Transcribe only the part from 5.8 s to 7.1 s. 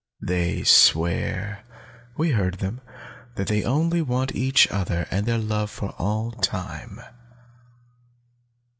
all time."